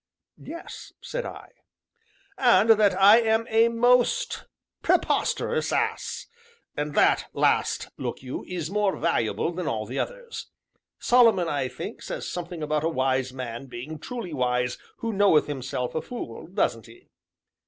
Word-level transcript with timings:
"Yes," 0.41 0.93
said 0.99 1.27
I. 1.27 1.49
"And 2.35 2.71
that 2.71 2.99
I 2.99 3.19
am 3.19 3.45
a 3.49 3.67
most 3.67 4.47
preposterous 4.81 5.71
ass! 5.71 6.25
and 6.75 6.95
that 6.95 7.29
last, 7.33 7.89
look 7.99 8.23
you, 8.23 8.43
is 8.45 8.71
more 8.71 8.97
valuable 8.97 9.51
than 9.51 9.67
all 9.67 9.85
the 9.85 9.99
others. 9.99 10.47
Solomon, 10.97 11.47
I 11.47 11.67
think, 11.67 12.01
says 12.01 12.27
something 12.27 12.63
about 12.63 12.83
a 12.83 12.89
wise 12.89 13.31
man 13.31 13.67
being 13.67 13.99
truly 13.99 14.33
wise 14.33 14.79
who 14.97 15.13
knoweth 15.13 15.45
himself 15.45 15.93
a 15.93 16.01
fool, 16.01 16.47
doesn't 16.47 16.87
he?" 16.87 17.11